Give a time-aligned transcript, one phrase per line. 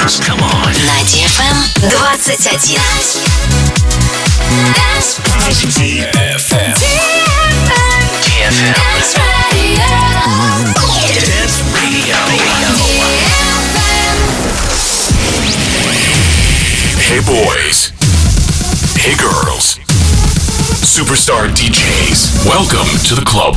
[0.00, 0.20] dance.
[0.20, 0.72] Come on.
[0.86, 2.18] На DFM 21.
[5.76, 6.74] DFM.
[8.20, 8.64] DFM.
[11.20, 12.16] Dance Radio.
[16.98, 17.92] Hey boys.
[18.96, 19.78] Hey girls.
[20.82, 22.46] Superstar DJs.
[22.46, 23.56] Welcome to the club.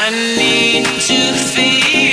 [0.00, 2.07] I need to feel.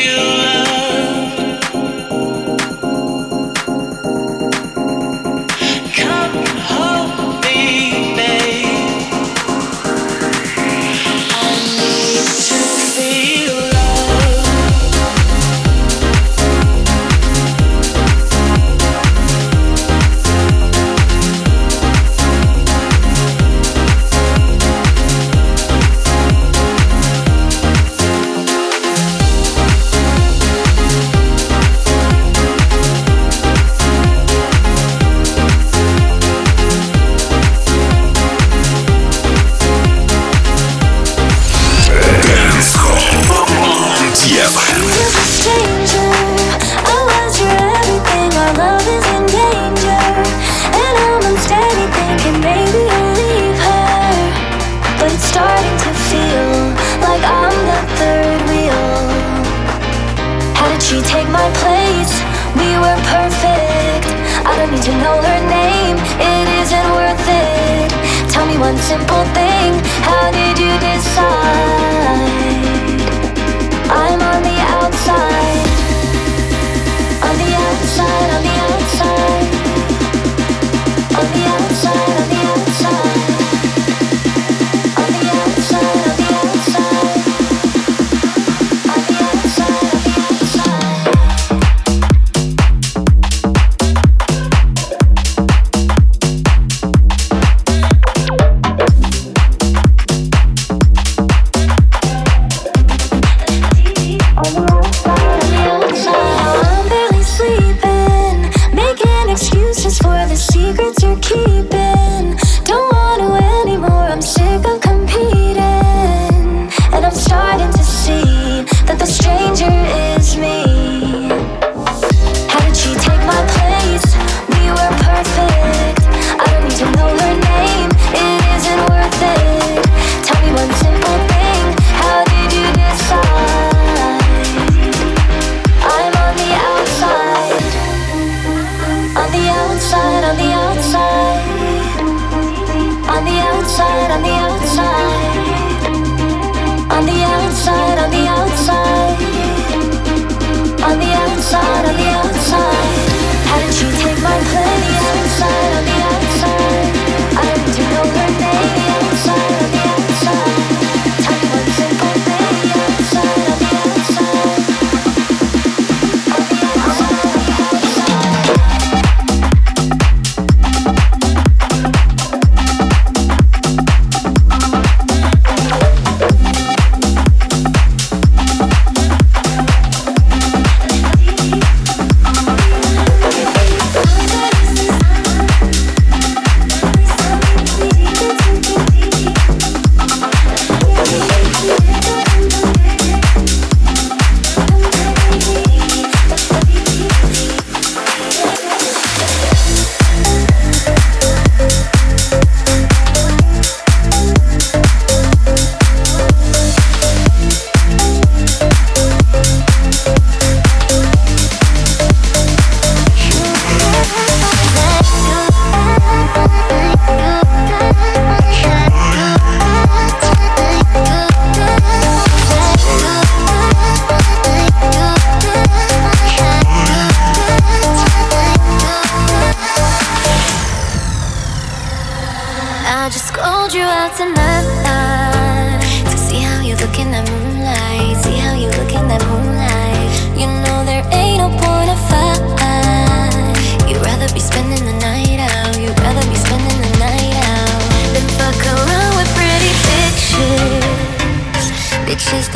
[110.24, 111.75] the secrets you're keeping.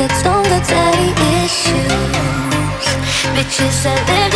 [0.00, 1.12] that's on the day
[1.44, 2.86] issues.
[3.36, 4.29] Bitches are living.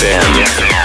[0.00, 0.77] FM.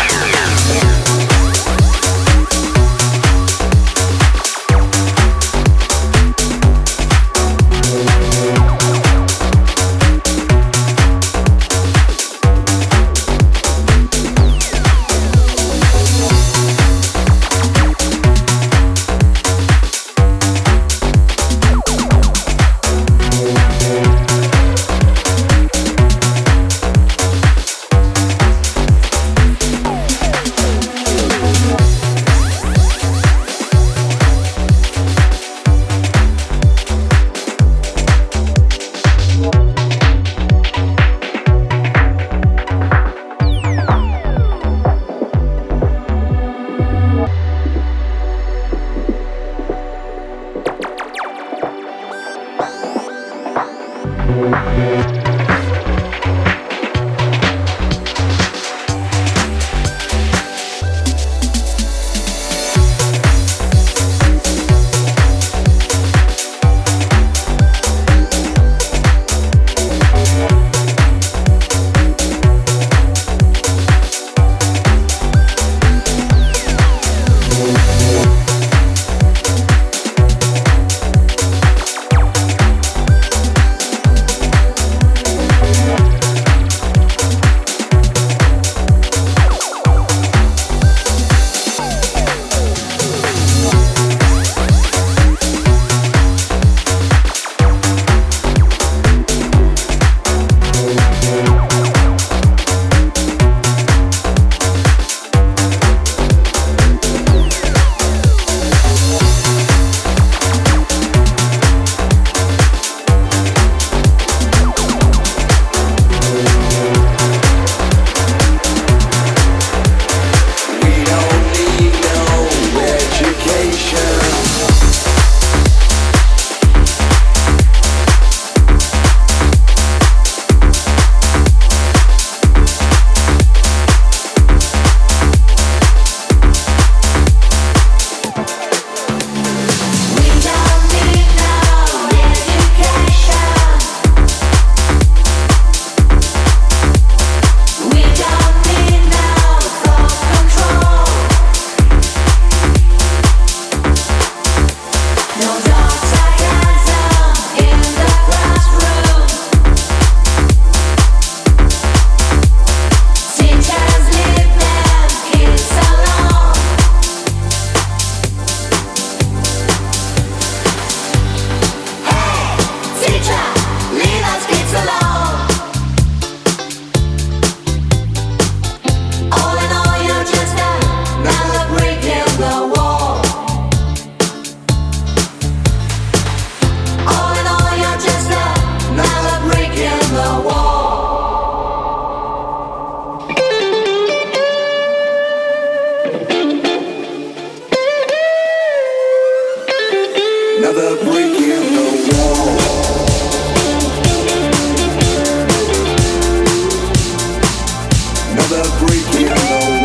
[209.14, 209.83] feel alone.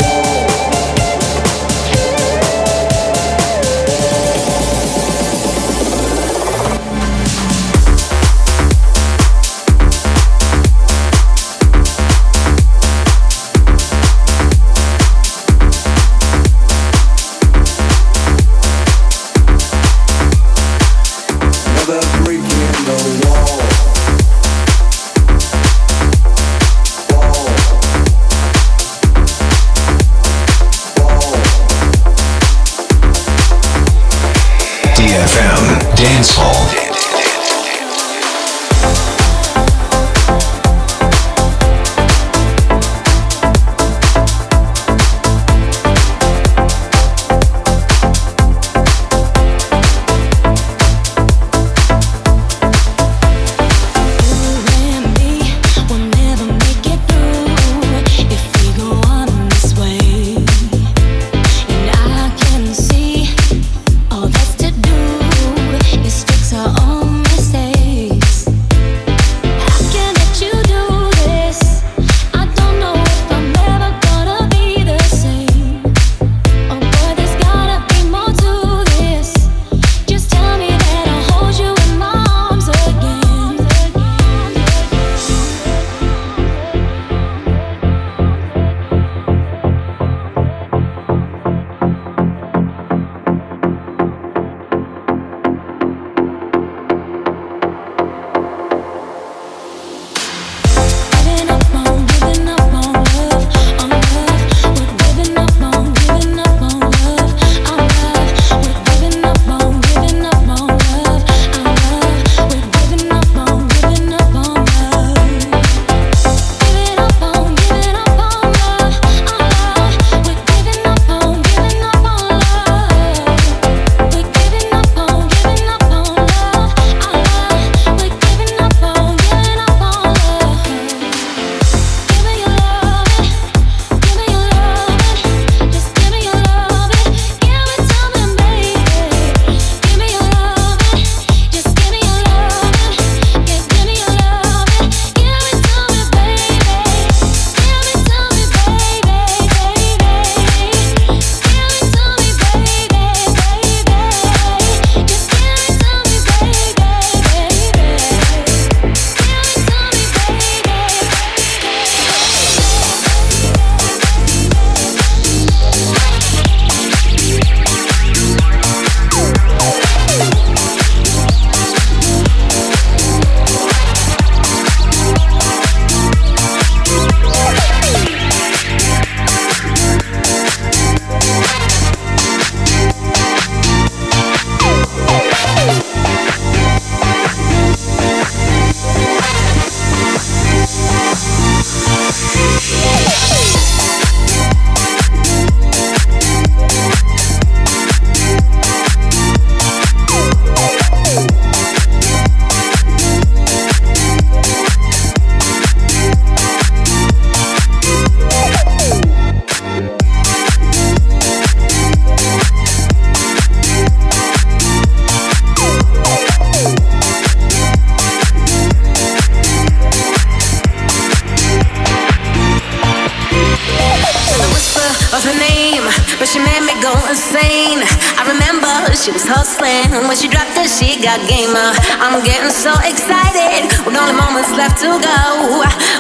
[226.39, 227.83] she made me go insane.
[228.15, 231.75] I remember she was hustling, when she dropped it, she got gamer.
[231.99, 235.19] I'm getting so excited with only moments left to go.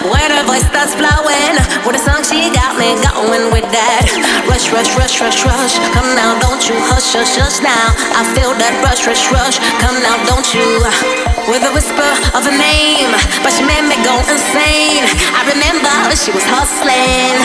[0.06, 4.06] When her voice starts flowing, what a song she got me going with that.
[4.46, 5.74] Rush, rush, rush, rush, rush.
[5.90, 7.86] Come now, don't you hush, hush, hush now.
[8.14, 9.58] I feel that rush, rush, rush.
[9.82, 13.10] Come now, don't you with a whisper of a name,
[13.42, 15.04] but she made me go insane.
[15.32, 17.40] I remember she was hustling.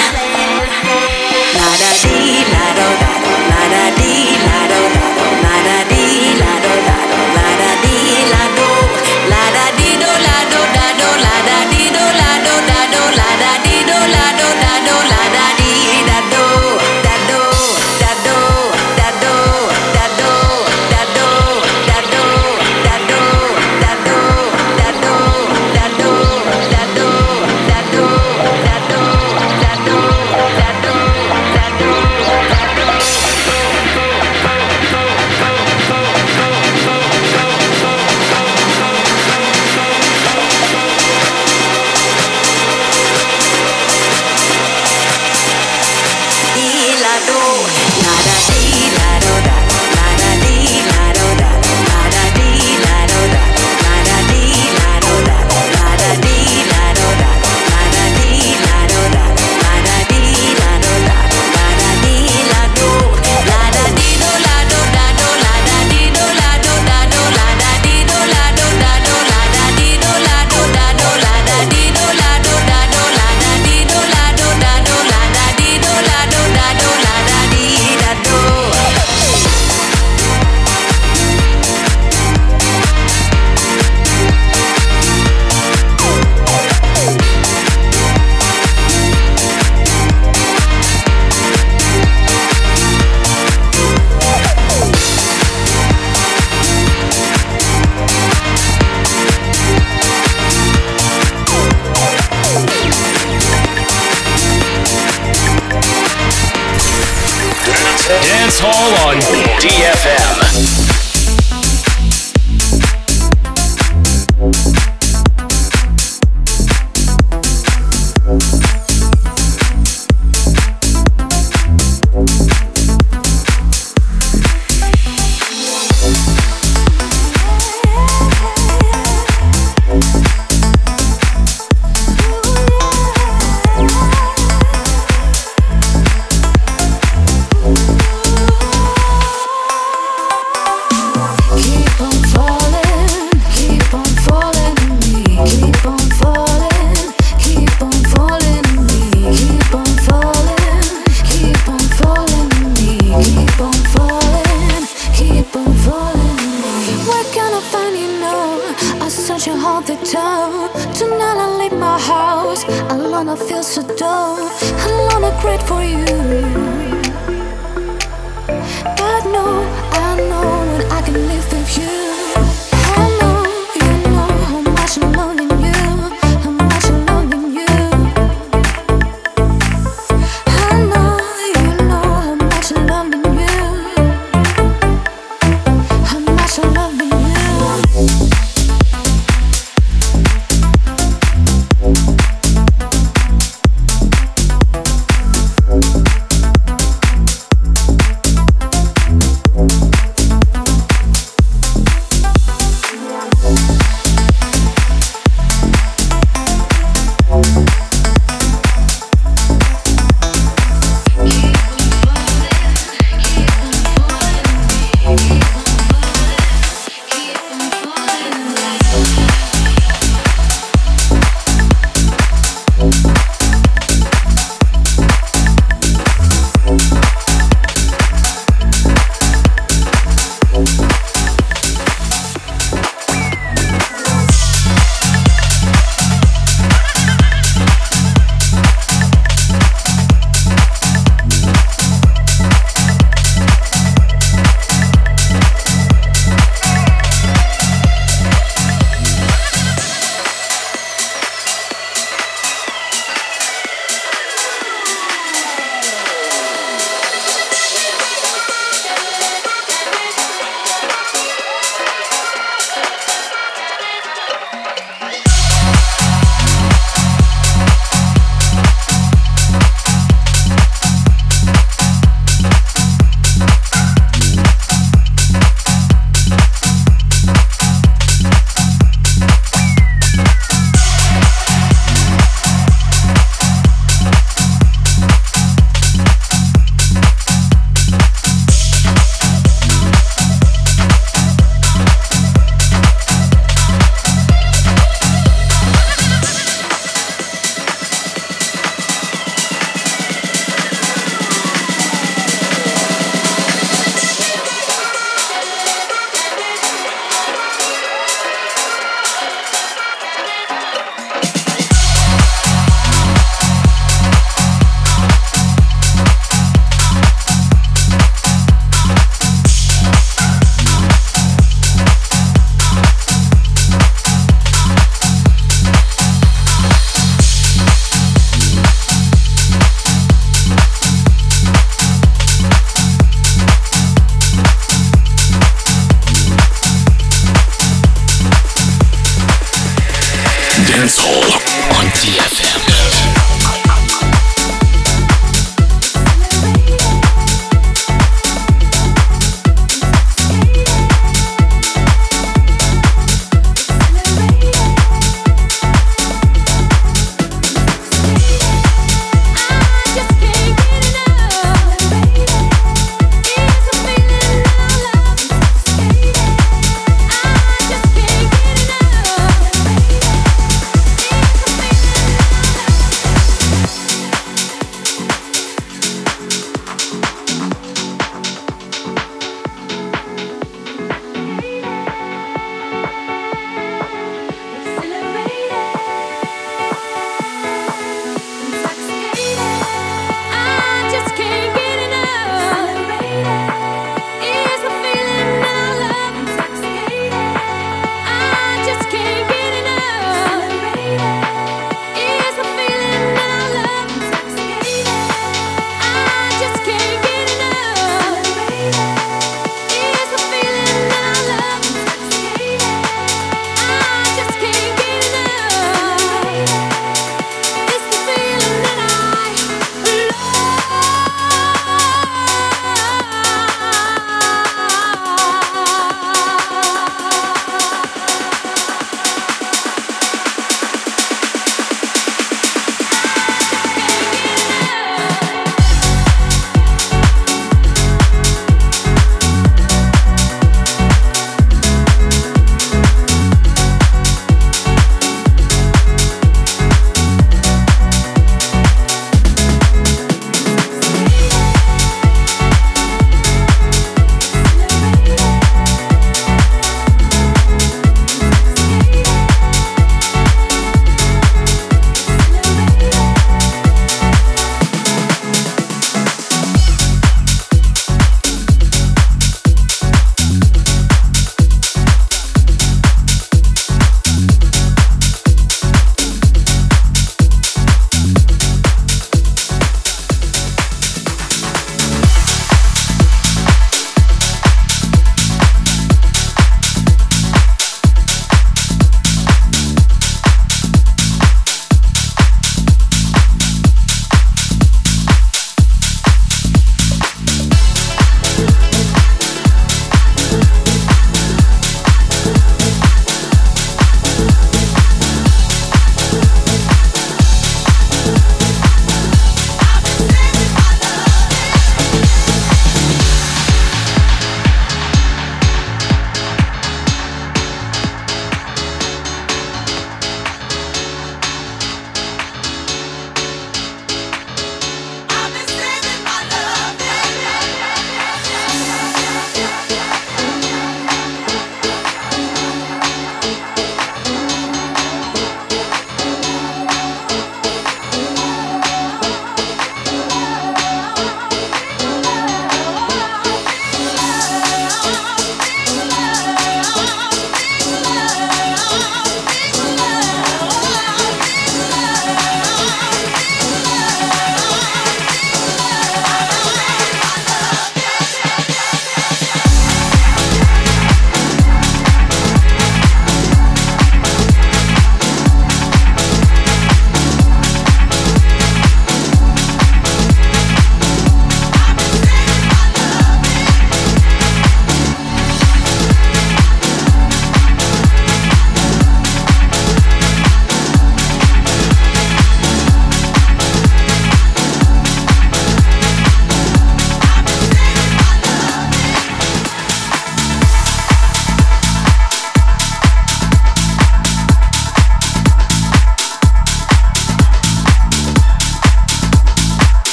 [1.56, 5.56] La da dee, la do da do, la da dee, la do da do, la
[5.68, 6.33] da dee.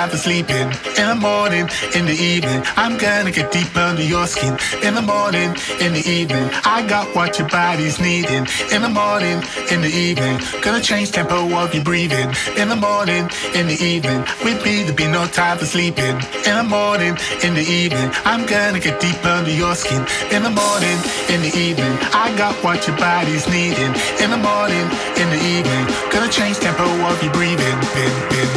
[0.00, 0.68] Time for sleeping.
[1.00, 4.56] In the morning, in the evening, I'm gonna get deep under your skin.
[4.82, 5.50] In the morning,
[5.84, 8.46] in the evening, I got what your body's needing.
[8.72, 9.38] In the morning,
[9.70, 12.28] in the evening, gonna change tempo of your breathing.
[12.56, 16.16] In the morning, in the evening, with me there'll be no time for sleeping.
[16.48, 20.02] In the morning, in the evening, I'm gonna get deep under your skin.
[20.32, 20.98] In the morning,
[21.32, 21.94] in the evening,
[22.24, 23.92] I got what your body's needing.
[24.22, 24.86] In the morning,
[25.20, 27.76] in the evening, gonna change tempo of your breathing.
[27.94, 28.49] Bin, bin.